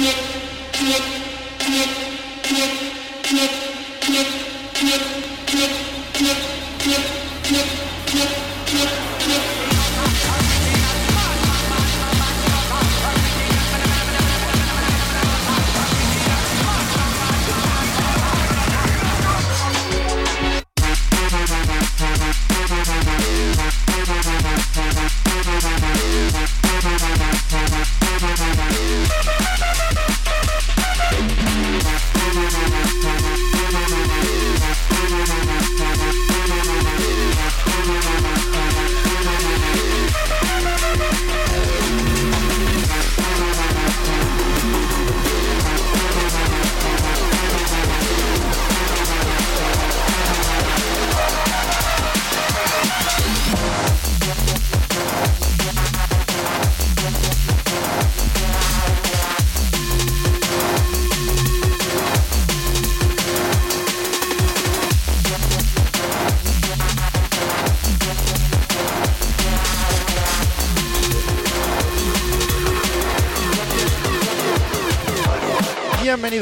[0.00, 0.40] Yep.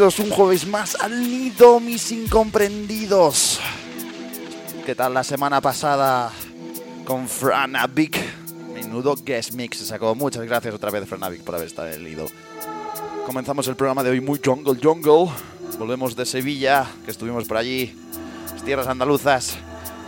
[0.08, 3.60] Bienvenidos un jueves más al nido, mis incomprendidos.
[4.86, 6.32] ¿Qué tal la semana pasada
[7.04, 8.18] con Franavic?
[8.72, 10.14] Menudo guest mix se sacó.
[10.14, 12.26] Muchas gracias otra vez, Franavic, por haber estado en el nido.
[13.26, 15.30] Comenzamos el programa de hoy muy jungle jungle.
[15.78, 17.94] Volvemos de Sevilla, que estuvimos por allí,
[18.50, 19.58] las tierras andaluzas.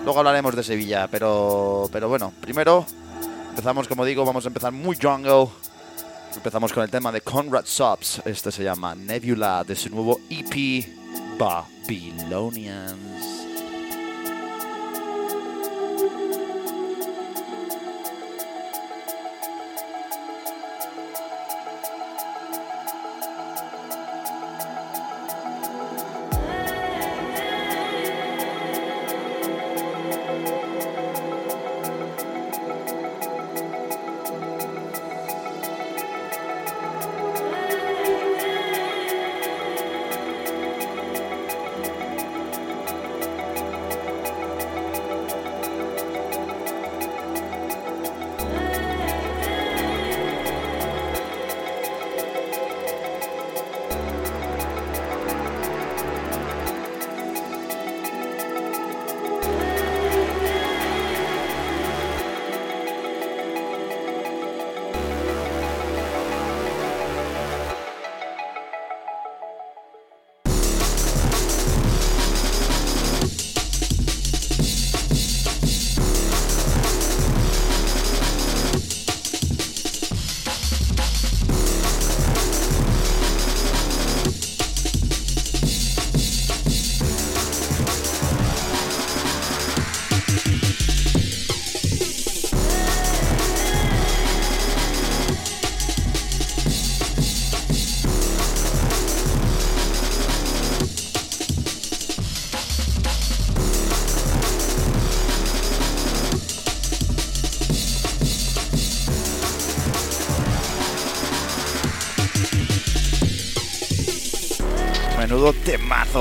[0.04, 2.86] Luego hablaremos de Sevilla, pero, pero bueno, primero
[3.50, 5.48] empezamos, como digo, vamos a empezar muy jungle
[6.36, 8.22] Empezamos con el tema de Conrad Subs.
[8.24, 10.84] Este se llama Nebula de su nuevo EP
[11.38, 13.29] Babylonians.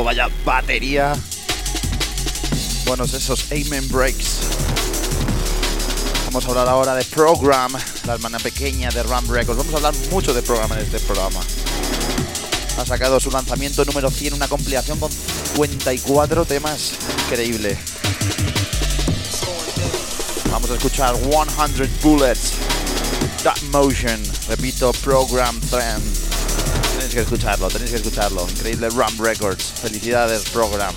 [0.10, 1.14] Vaya batería.
[2.88, 4.40] Buenos esos Amen Breaks.
[6.26, 7.74] Vamos a hablar ahora de Program,
[8.08, 9.60] la hermana pequeña de Ram Records.
[9.60, 11.42] Vamos a hablar mucho de Program en este programa.
[12.80, 16.94] Ha sacado su lanzamiento número 100, una compilación con 54 temas.
[17.26, 17.78] Increíble.
[20.52, 22.54] Vamos a escuchar 100 Bullets,
[23.44, 26.29] That Motion, repito, Program Trend.
[27.10, 28.48] Tenéis que escucharlo, tenéis que escucharlo.
[28.48, 29.74] Increíble Ram Records.
[29.82, 30.94] Felicidades, Program.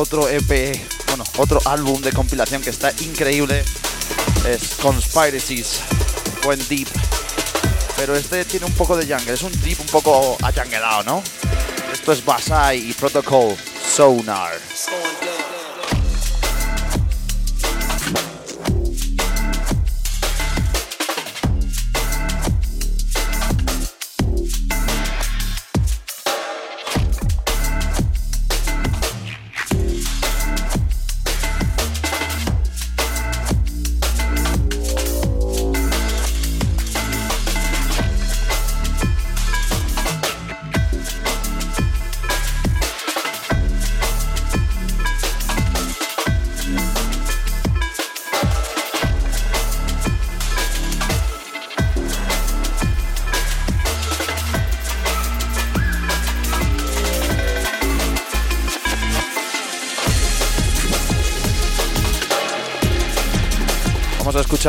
[0.00, 3.62] Otro EP, bueno, otro álbum de compilación que está increíble.
[4.46, 5.80] Es Conspiracies,
[6.42, 6.88] buen deep.
[7.96, 11.22] Pero este tiene un poco de jungle, es un deep un poco ayanguelado, ¿no?
[11.92, 13.54] Esto es Basai y Protocol
[13.86, 14.58] Sonar.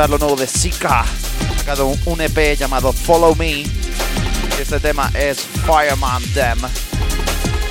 [0.02, 1.02] Escuchar lo nuevo de Sika.
[1.02, 3.64] Ha sacado un EP llamado Follow Me.
[4.60, 6.58] Este tema es Fireman Dem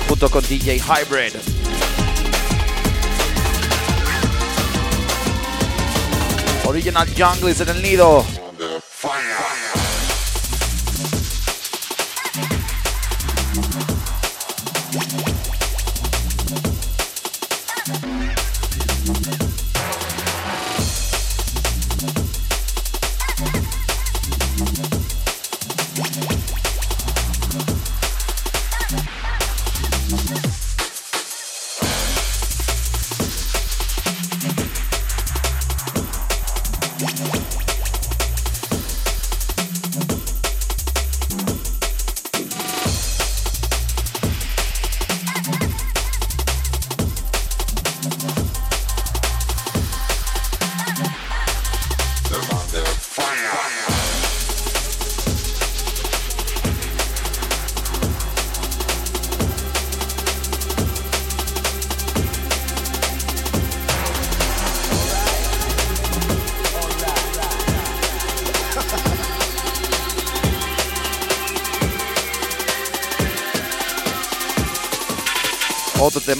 [0.07, 1.33] junto con DJ Hybrid.
[6.65, 8.40] Original Jungle en el nido.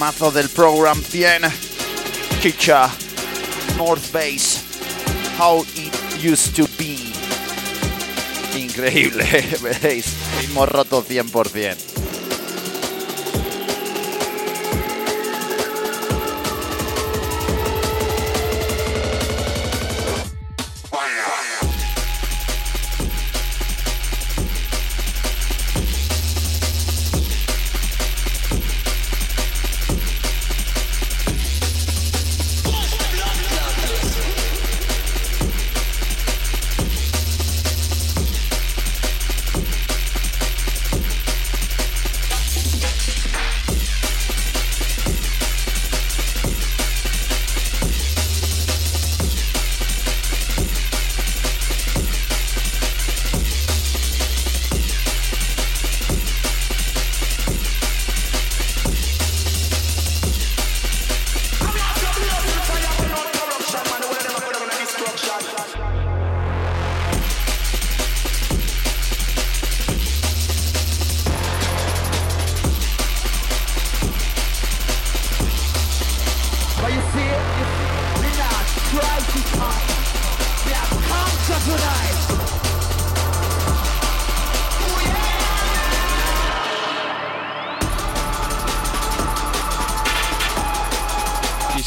[0.02, 1.52] Temazo del Program 100.
[2.42, 2.90] Kicha,
[3.78, 4.60] North Base,
[5.38, 5.96] How It
[6.26, 6.98] Used to Be.
[8.58, 9.24] Increíble,
[9.62, 10.08] veréis,
[10.42, 11.91] hemos roto 100%.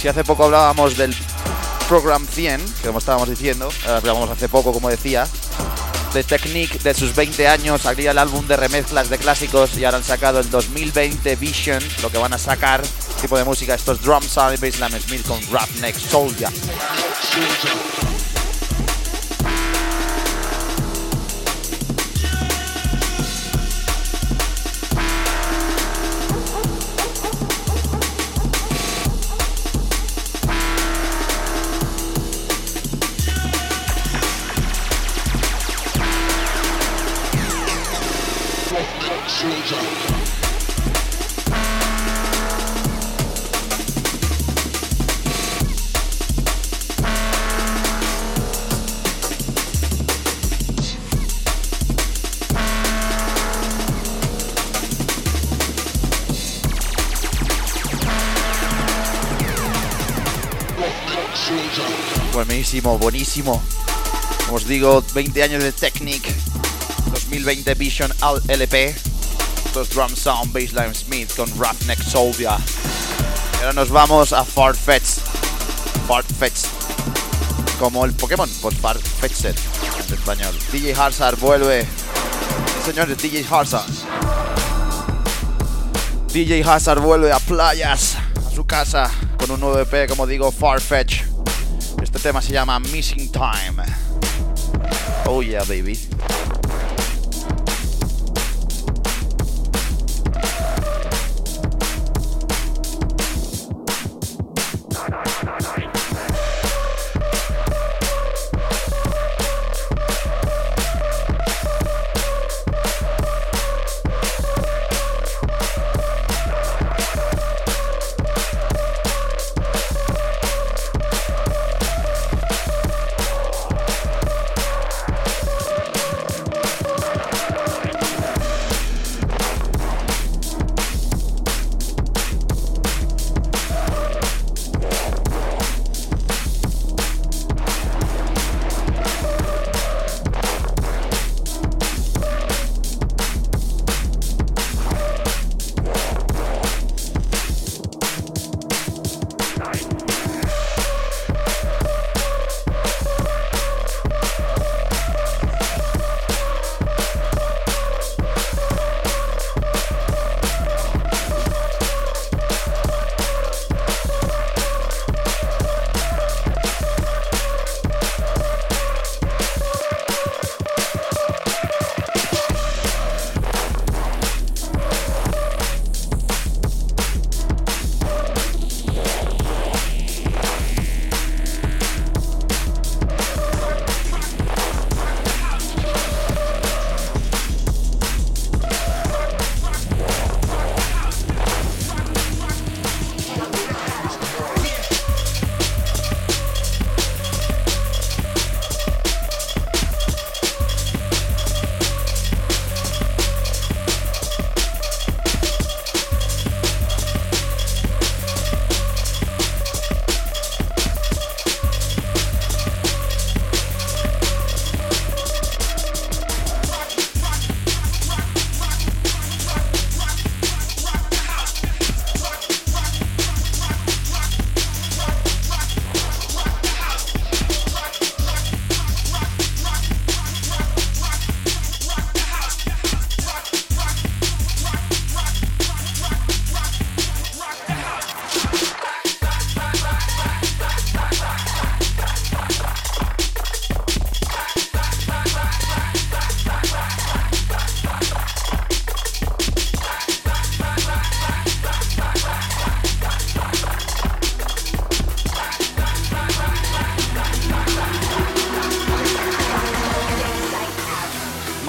[0.04, 1.16] Si hace poco hablábamos del
[1.88, 5.26] Program 100, que como estábamos diciendo, hablamos hace poco, como decía,
[6.12, 9.96] de Technique de sus 20 años, habría el álbum de remezclas de clásicos y ahora
[9.96, 12.82] han sacado el 2020 Vision, lo que van a sacar,
[13.22, 16.50] tipo de música, estos drums sound Basslam Smith con Rap Next Soldier.
[62.74, 63.62] Buenísimo, buenísimo.
[64.50, 66.26] os digo, 20 años de Technic,
[67.12, 68.12] 2020 Vision
[68.48, 68.92] LP,
[69.64, 72.50] estos Drum Sound Baseline Smith con Roughneck Soldier.
[73.60, 75.20] ahora nos vamos a Farfetch.
[76.08, 76.64] Farfetch.
[77.78, 79.54] Como el Pokémon, pues Farfetched
[80.08, 80.52] en español.
[80.72, 81.86] DJ Harzard vuelve.
[82.84, 83.88] señores, DJ Harzard.
[86.32, 91.33] DJ Hazard vuelve a playas, a su casa, con un nuevo EP, como digo, Farfetch.
[92.24, 93.84] Tema se llama Missing Time.
[95.26, 95.98] Oh yeah, baby.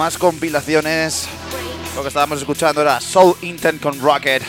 [0.06, 1.26] Más compilaciones.
[1.96, 4.40] Lo que estábamos escuchando era Soul Intent con Rocket.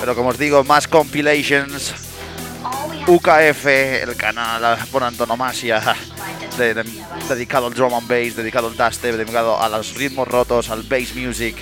[0.00, 1.92] Pero como os digo, más compilations.
[3.06, 5.94] UKF, el canal por antonomasia
[7.28, 11.14] dedicado al drum and bass, dedicado al dubstep, dedicado a los ritmos rotos, al bass
[11.14, 11.54] music.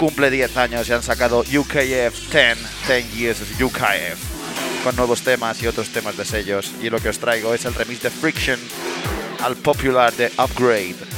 [0.00, 2.58] Cumple 10 años y han sacado UKF 10,
[2.88, 6.72] 10 Years of UKF, con nuevos temas y otros temas de sellos.
[6.82, 8.58] Y lo que os traigo es el remix de Friction
[9.44, 11.11] al popular de Upgrade.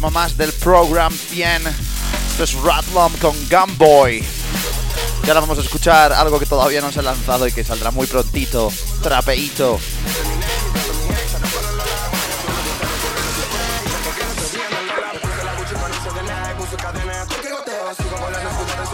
[0.00, 1.66] Tema del Program 100.
[1.66, 4.24] Esto es Ratlom con Gunboy.
[5.24, 7.90] Y ahora vamos a escuchar algo que todavía no se ha lanzado y que saldrá
[7.90, 8.72] muy prontito.
[9.02, 9.78] Trapeito.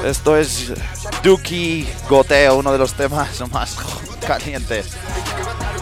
[0.05, 0.73] Esto es
[1.23, 3.77] Duki Goteo, uno de los temas más
[4.27, 4.89] calientes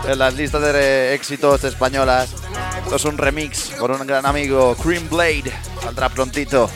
[0.07, 2.29] en las listas de éxitos españolas.
[2.83, 5.53] Esto es un remix por un gran amigo, Cream Blade.
[5.83, 6.71] Saldrá prontito.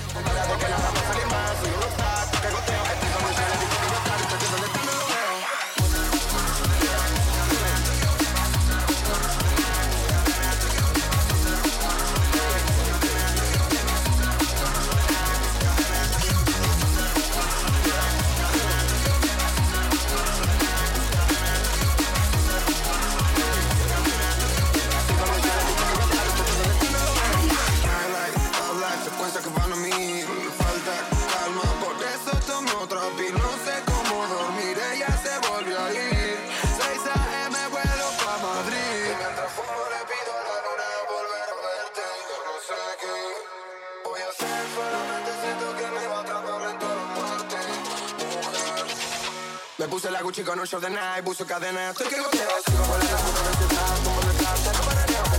[50.44, 55.37] No show de night, buzo cadena, estoy que sigo velocidad, como no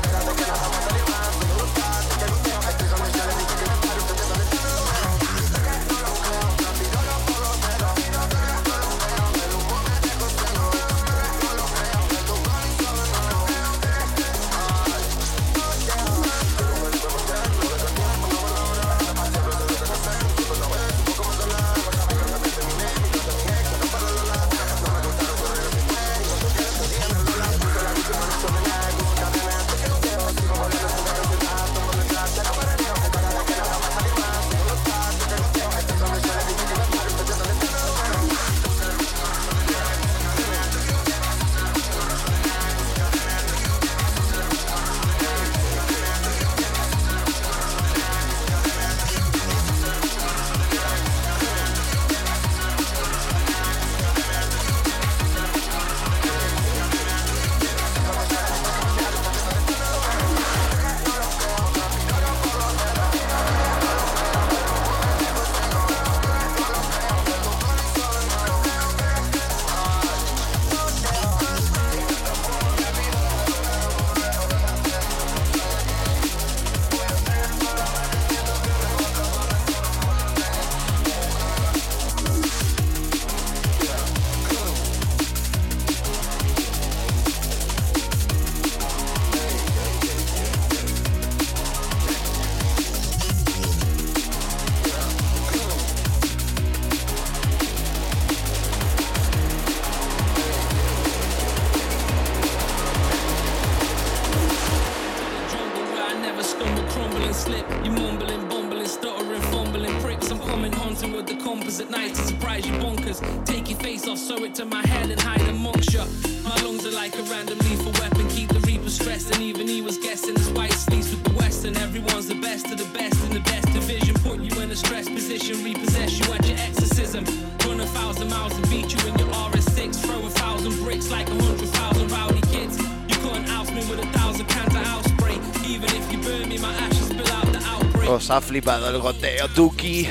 [138.29, 140.07] ha flipado el goteo Duki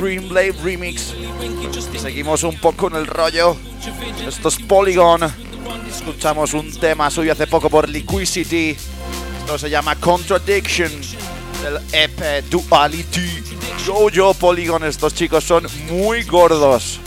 [0.00, 1.14] Green Blade Remix.
[1.98, 3.56] Seguimos un poco en el rollo.
[4.26, 5.22] Esto es Polygon.
[5.88, 8.76] Escuchamos un tema suyo hace poco por Liquidity.
[9.40, 10.90] Esto se llama Contradiction
[11.62, 13.42] del EP Duality.
[13.86, 14.84] Yo, yo, Polygon.
[14.84, 16.99] Estos chicos son muy gordos.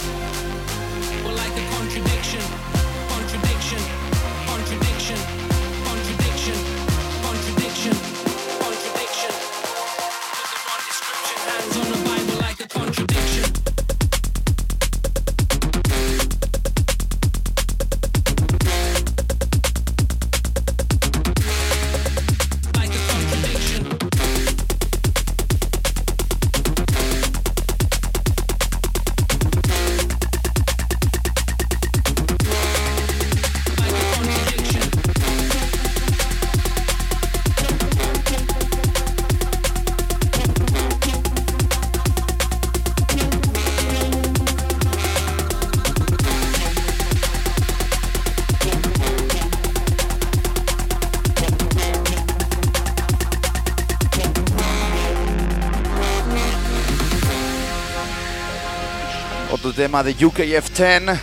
[59.83, 61.19] Tema de UKF10,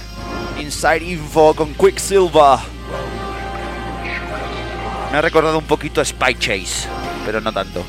[0.60, 2.58] Inside Info con Quicksilver.
[5.10, 6.86] Me ha recordado un poquito Spy Chase,
[7.24, 7.82] pero no tanto.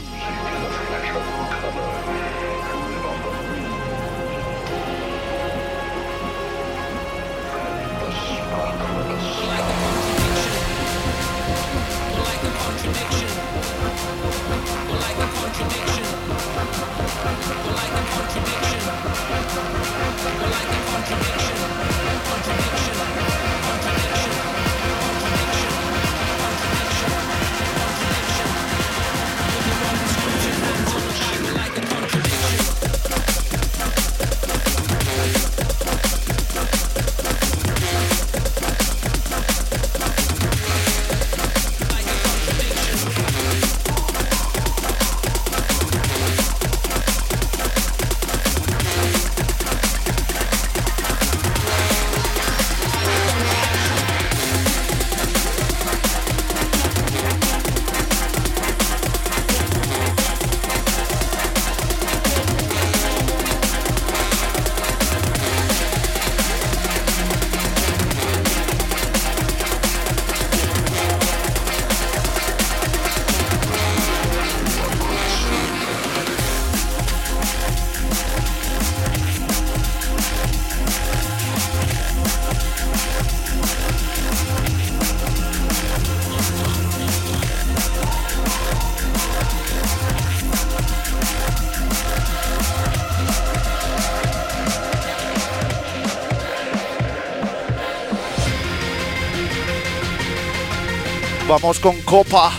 [101.52, 102.54] Vamos con Copa.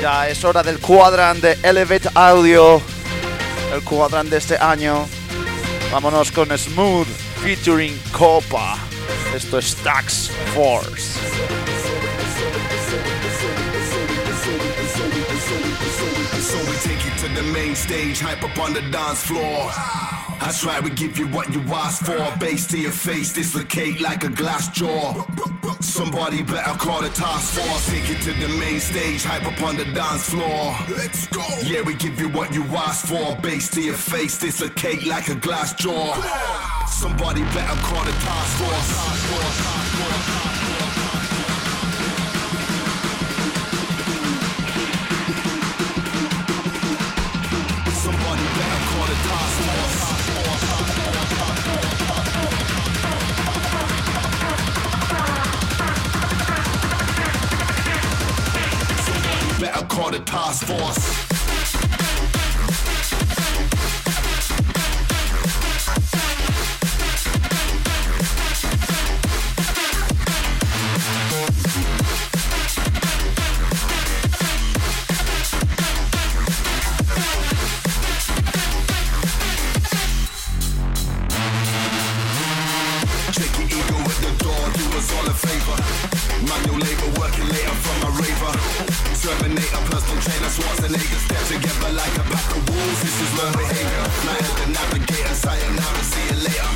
[0.00, 2.80] Ya es hora del cuadran de Elevate Audio.
[3.74, 5.04] El cuadran de este año.
[5.90, 7.08] Vámonos con Smooth
[7.42, 8.78] featuring Copa.
[9.34, 11.18] Esto es Tax Force.
[16.40, 19.72] So we take you to the main stage, hype up on the dance floor.
[20.38, 22.38] That's right, we give you what you asked for.
[22.38, 25.26] Bass to your face, dislocate like a glass jaw.
[25.82, 27.90] Somebody better call the task force.
[27.90, 30.76] Take it to the main stage, hype up on the dance floor.
[30.88, 31.44] Let's go.
[31.64, 33.36] Yeah, we give you what you asked for.
[33.42, 36.14] Bass to your face, dislocate like a glass jaw.
[36.86, 40.51] Somebody better call the task force.
[60.42, 61.22] Task force.
[83.32, 84.31] Check your ego at the
[84.76, 85.76] do us all a favor.
[86.48, 88.54] Manual labor, working later from a raver.
[89.22, 91.20] Terminator, personal trainer, Schwarzenegger.
[91.26, 94.04] Step together like a pack of wolves, this is learned behavior.
[94.26, 96.70] Night of the navigator, sayonara, see you later.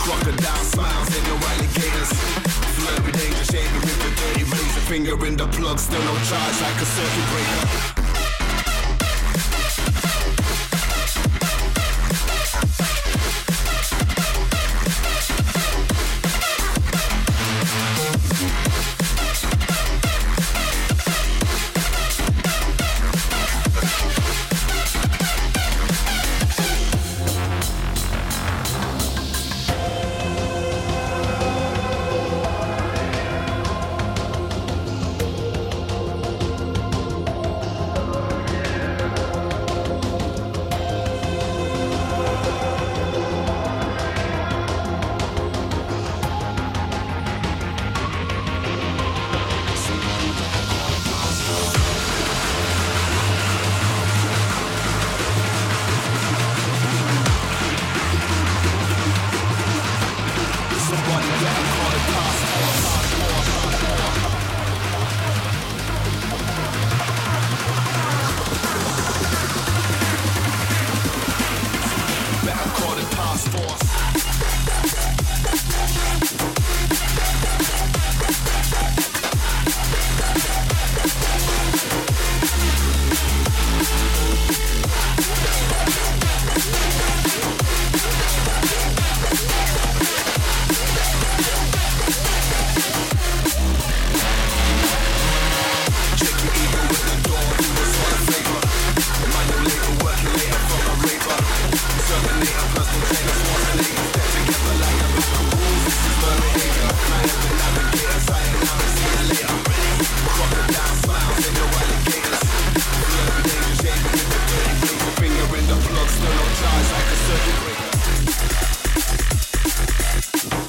[0.00, 2.10] Crocodile smiles in your alligators.
[2.78, 4.82] Flirt with danger, shaving with the dirty razor.
[4.88, 8.05] Finger in the plug, still no charge like a circuit breaker.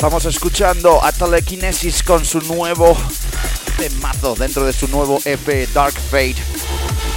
[0.07, 2.95] Estamos escuchando a Telekinesis con su nuevo
[3.77, 6.37] temazo dentro de su nuevo EP Dark Fate.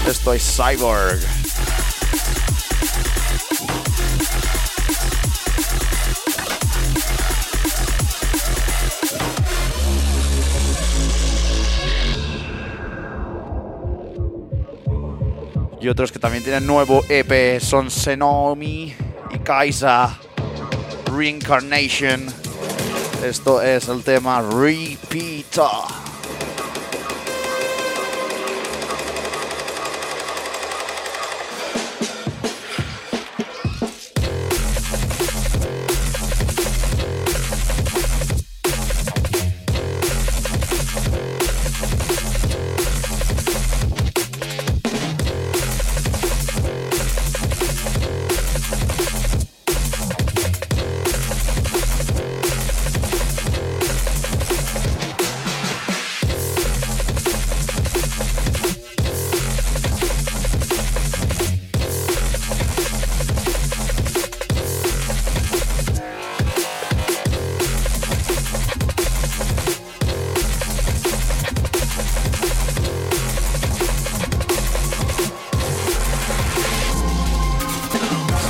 [0.09, 1.21] Esto es Cyborg.
[15.81, 18.93] Y otros que también tienen nuevo EP son Senomi
[19.31, 20.19] y Kaisa.
[21.07, 22.40] Reincarnation.
[23.23, 26.00] Esto es el tema Repeater.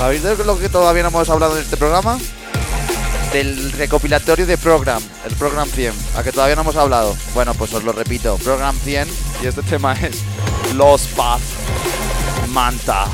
[0.00, 2.18] ¿Sabéis de lo que todavía no hemos hablado en este programa?
[3.34, 7.14] Del recopilatorio de Program, el Program 100, a que todavía no hemos hablado.
[7.34, 9.06] Bueno, pues os lo repito, Program 100
[9.42, 10.22] y este tema es
[10.74, 11.42] Los Path
[12.48, 13.08] Manta.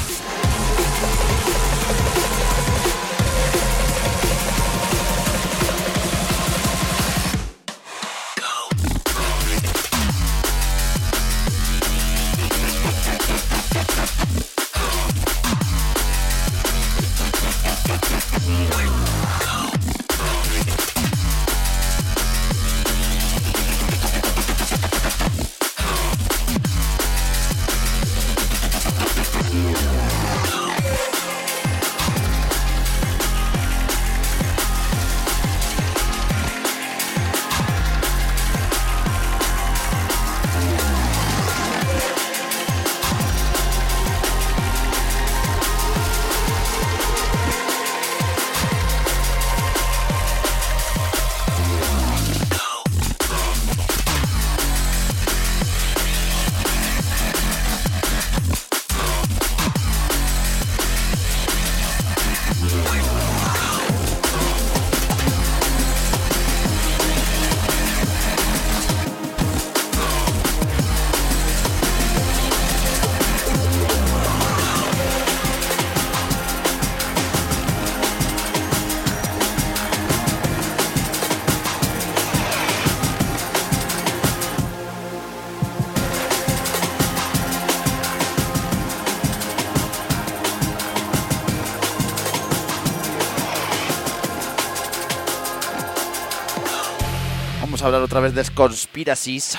[97.87, 99.57] Hablar otra vez de conspiracies.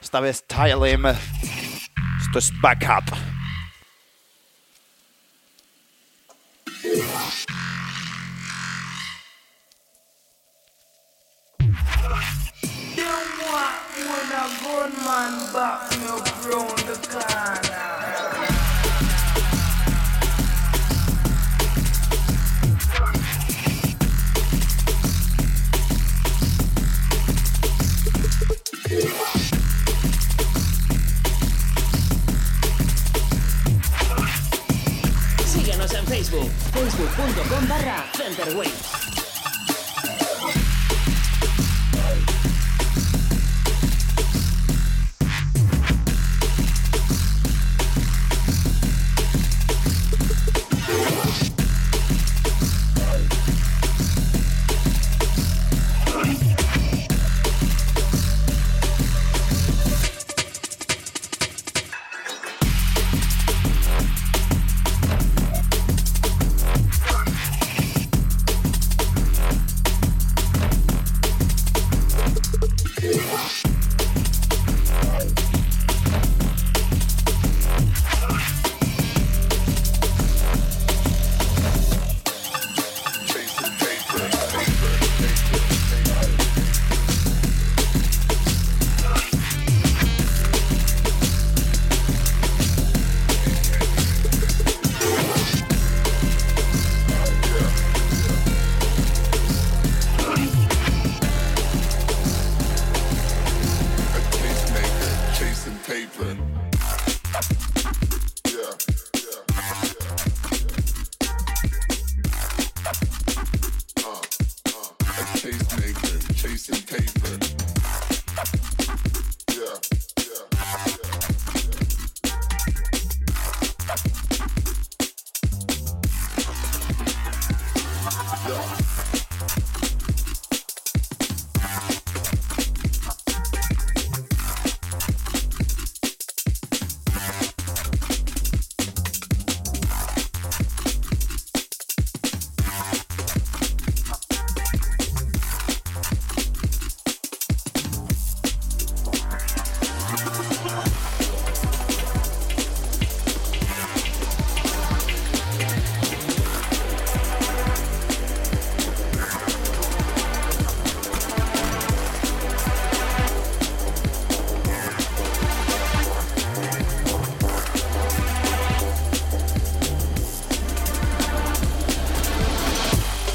[0.00, 1.06] Esta vez Tylem.
[1.06, 3.04] Esto es backup.
[36.80, 38.89] facebook.com barra Centerwave.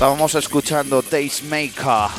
[0.05, 2.11] Estábamos escuchando Tastemaker.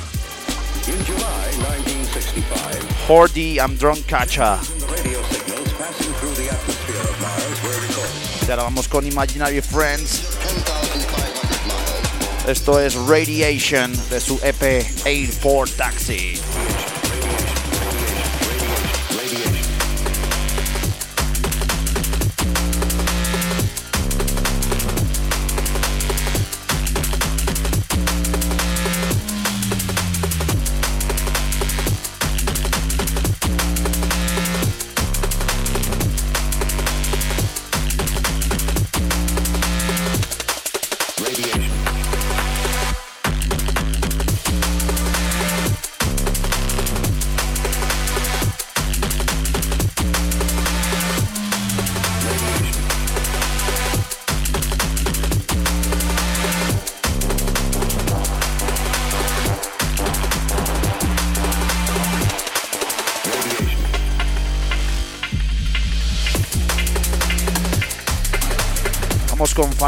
[0.89, 4.59] In July 1965, Hordy and Drunk Catcher.
[8.45, 10.23] Y ahora vamos con Imaginary Friends.
[12.49, 16.36] Esto es Radiation de su EP Air for Taxi.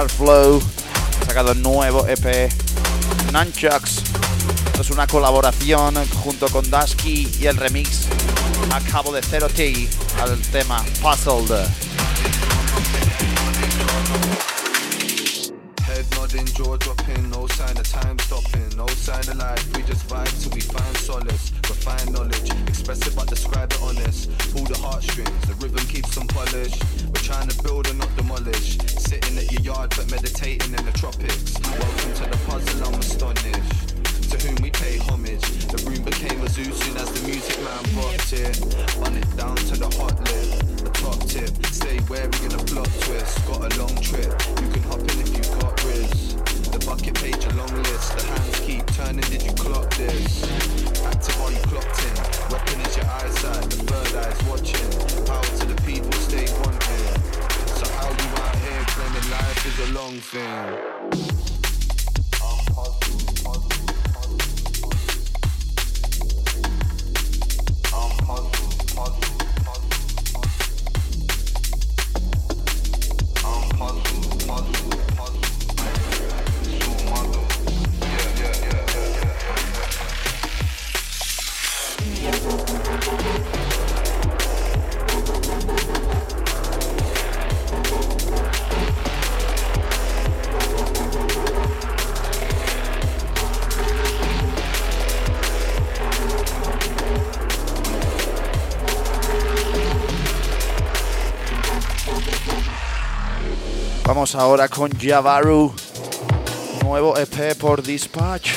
[0.07, 0.63] Flow.
[1.23, 2.53] Ha sacado nuevo EP
[3.33, 4.03] Nunchucks.
[4.67, 8.07] Esto es una colaboración junto con Dusky y el remix
[8.71, 9.89] a cabo de Zero T
[10.21, 11.88] al tema Puzzled.
[104.19, 105.73] Ahora con Javaru.
[106.83, 108.51] Nuevo EP por Dispatch.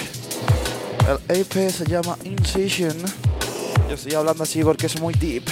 [1.08, 2.98] El EP se llama Incision.
[3.88, 5.44] Yo estoy hablando así porque es muy deep,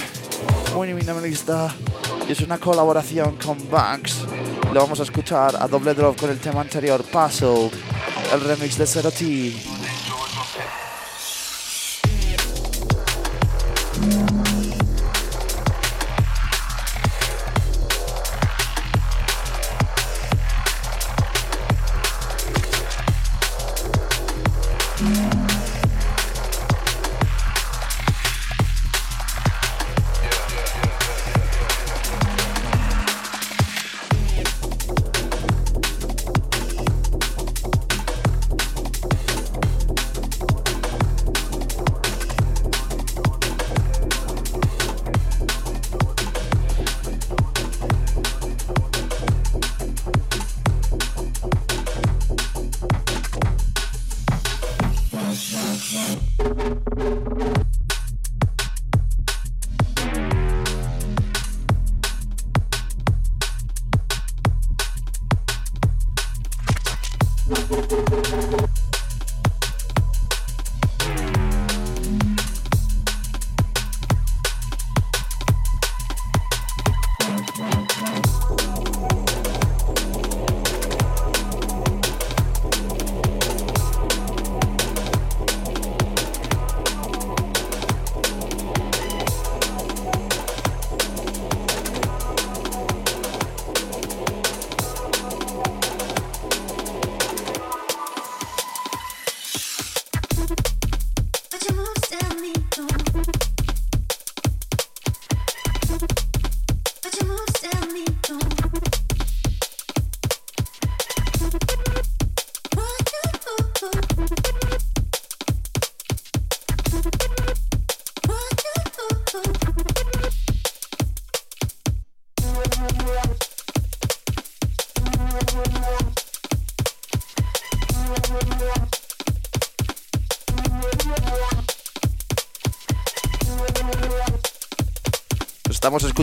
[0.74, 1.72] muy minimalista.
[2.28, 4.24] Y es una colaboración con Banks.
[4.72, 7.70] Lo vamos a escuchar a doble drop con el tema anterior, Puzzled.
[8.34, 9.54] El remix de Zero T.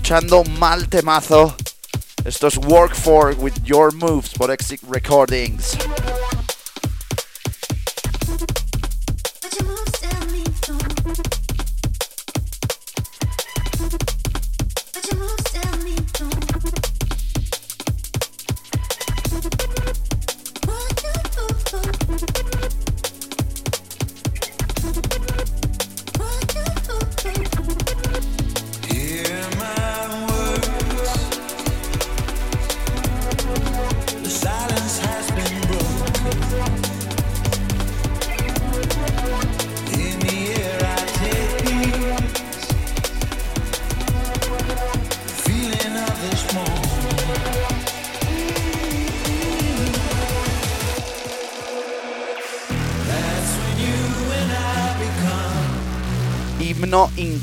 [0.07, 1.53] Escuchando mal temazo.
[2.23, 5.76] Esto es Work For with Your Moves por Exit Recordings.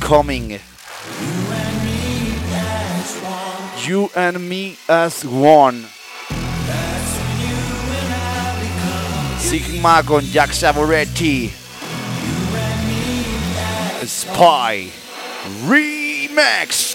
[0.04, 0.60] Incoming.
[3.84, 5.86] You and me as one.
[9.38, 11.48] Sigma con Jack Savoretti.
[14.04, 14.90] Spy.
[15.64, 16.93] Remix.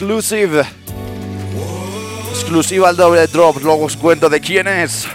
[0.00, 0.64] Exclusive.
[2.30, 3.58] Exclusiva al doble drop.
[3.62, 5.06] Luego os cuento de quién es.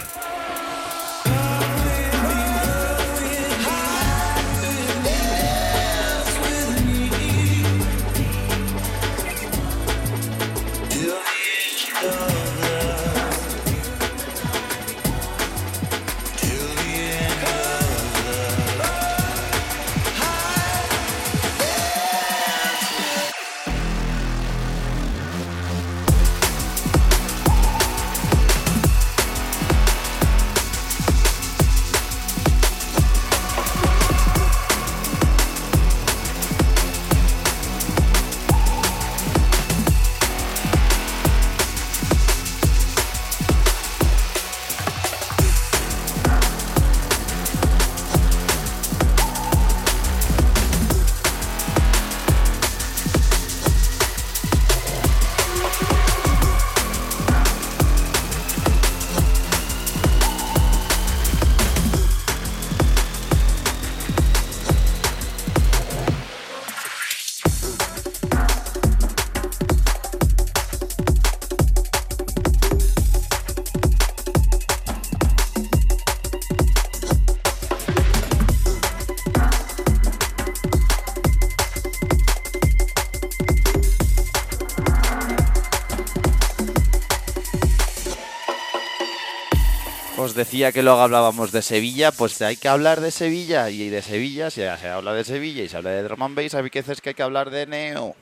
[90.36, 93.70] Decía que luego hablábamos de Sevilla, pues hay que hablar de Sevilla.
[93.70, 96.54] Y de Sevilla, si se habla de Sevilla y se habla de drum and bass,
[96.54, 98.14] hay veces que hay que hablar de Neo.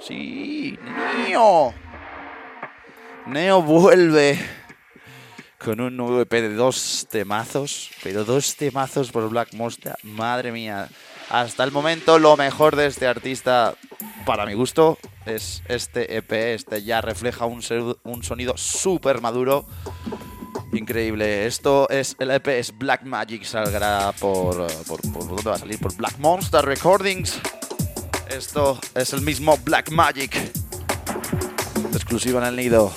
[0.00, 0.78] Sí,
[1.26, 1.74] Neo.
[3.26, 4.38] Neo vuelve
[5.58, 9.96] con un nuevo EP de dos temazos, pero dos temazos por Black Monster.
[10.02, 10.88] Madre mía.
[11.28, 13.74] Hasta el momento lo mejor de este artista,
[14.26, 16.32] para mi gusto, es este EP.
[16.32, 17.62] Este ya refleja un,
[18.04, 19.66] un sonido súper maduro.
[20.72, 21.46] Increíble.
[21.46, 23.44] Esto es el EP, es Black Magic.
[23.44, 25.78] Saldrá por, por, por- ¿Dónde va a salir?
[25.80, 27.40] Por Black Monster Recordings.
[28.28, 30.36] Esto es el mismo Black Magic.
[31.92, 32.92] Exclusiva en el nido.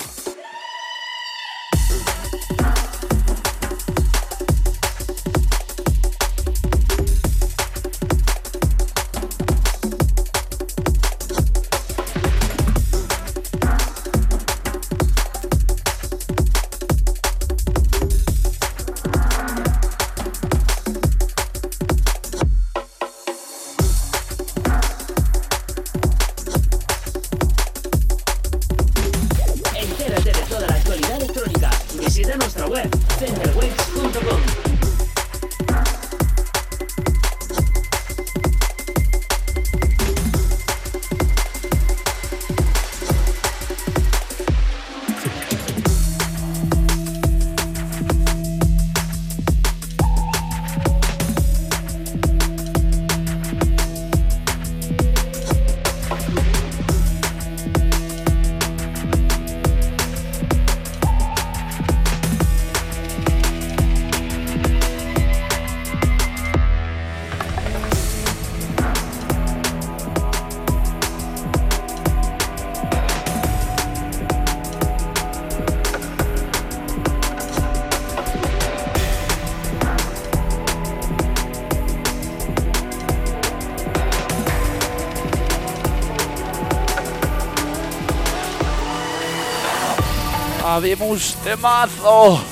[90.74, 92.42] Habemos temazo.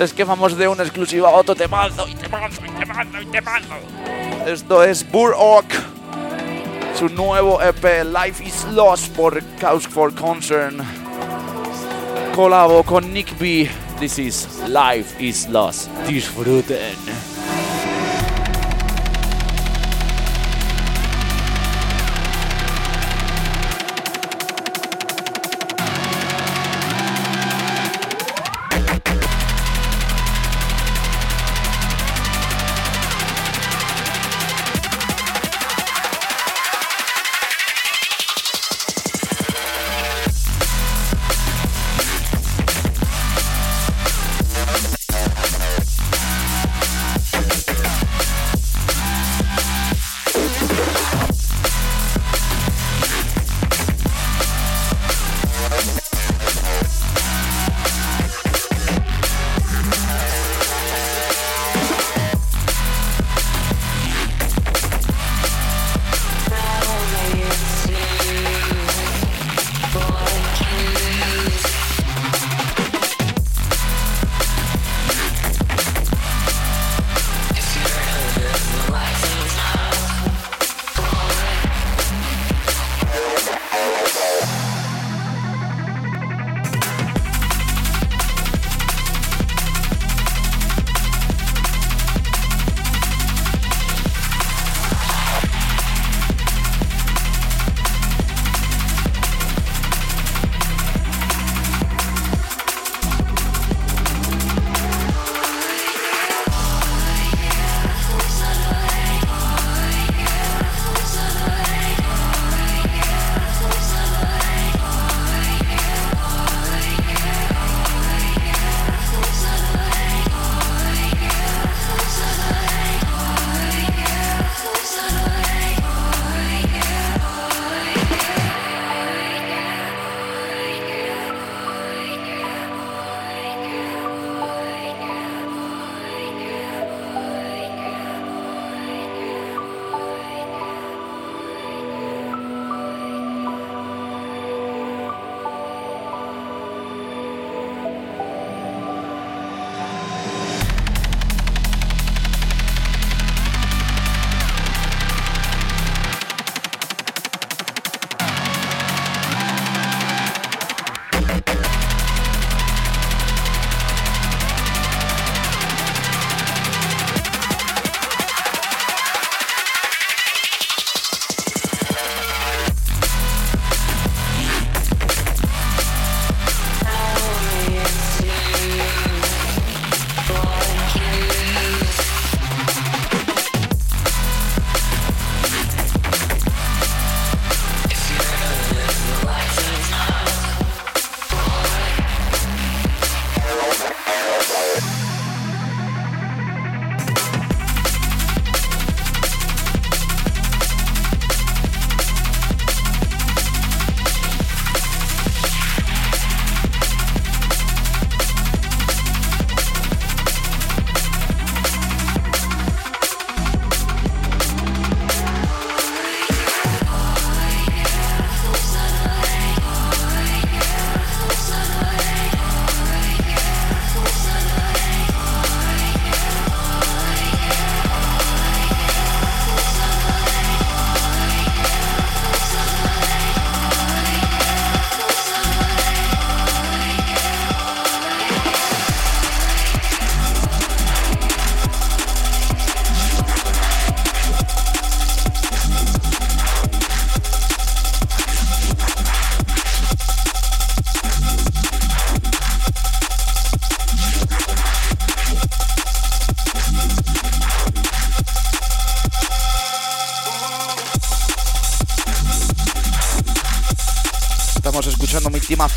[0.00, 3.74] Es que vamos de una exclusiva a otro temazo y temazo y temazo y temazo.
[4.46, 5.66] Esto es Burr Oak.
[6.98, 10.78] Su nuevo EP Life is Lost por Cause for Concern.
[12.34, 13.68] Colabo con Nick B.
[14.00, 15.90] This is Life is Lost.
[16.06, 16.96] Disfruten.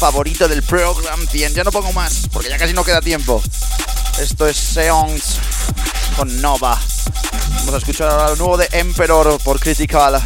[0.02, 1.54] Favorito del Program 100.
[1.54, 3.40] Ya no pongo más, porque ya casi no queda tiempo.
[4.20, 5.38] Esto es Seance
[6.18, 6.82] con Nova.
[7.58, 10.20] Vamos a escuchar ahora lo nuevo de Emperor por Critical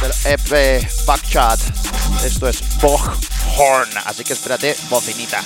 [0.00, 1.58] del EP Backchat.
[2.24, 3.00] Esto es Bog
[3.58, 5.42] Horn, así que espérate, bocinita.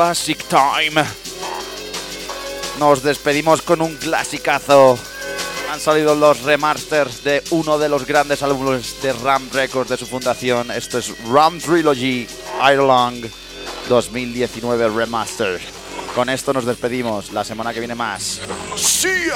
[0.00, 1.04] Classic Time.
[2.78, 4.98] Nos despedimos con un clasicazo.
[5.70, 10.06] Han salido los remasters de uno de los grandes álbumes de Ram Records de su
[10.06, 10.70] fundación.
[10.70, 12.26] Esto es Ram Trilogy
[12.62, 13.30] Ireland
[13.90, 15.60] 2019 Remaster.
[16.14, 17.32] Con esto nos despedimos.
[17.32, 18.40] La semana que viene más.
[18.76, 19.28] ¡Sí!